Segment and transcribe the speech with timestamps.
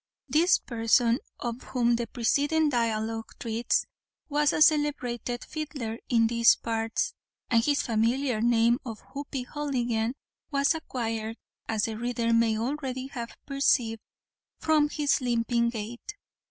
[0.27, 3.85] This person, of whom the preceding dialogue treats,
[4.29, 7.13] was a celebrated fiddler in "these parts,"
[7.51, 10.15] and his familiar name of Hoppy Houligan
[10.49, 11.37] was acquired,
[11.69, 14.01] as the reader may already have perceived,
[14.57, 16.15] from his limping gait.